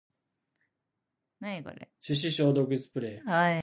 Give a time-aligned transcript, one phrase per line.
[2.01, 3.23] 手指消毒スプレー